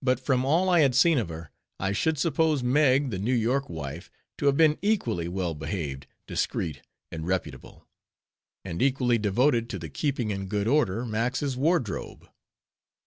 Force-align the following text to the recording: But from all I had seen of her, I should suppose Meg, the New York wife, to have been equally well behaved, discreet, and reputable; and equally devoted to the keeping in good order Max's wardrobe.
But 0.00 0.20
from 0.20 0.46
all 0.46 0.70
I 0.70 0.80
had 0.80 0.94
seen 0.94 1.18
of 1.18 1.28
her, 1.28 1.50
I 1.78 1.92
should 1.92 2.16
suppose 2.16 2.62
Meg, 2.62 3.10
the 3.10 3.18
New 3.18 3.34
York 3.34 3.68
wife, 3.68 4.10
to 4.38 4.46
have 4.46 4.56
been 4.56 4.78
equally 4.80 5.28
well 5.28 5.52
behaved, 5.54 6.06
discreet, 6.26 6.80
and 7.12 7.26
reputable; 7.26 7.86
and 8.64 8.80
equally 8.80 9.18
devoted 9.18 9.68
to 9.68 9.78
the 9.78 9.90
keeping 9.90 10.30
in 10.30 10.46
good 10.46 10.66
order 10.66 11.04
Max's 11.04 11.58
wardrobe. 11.58 12.26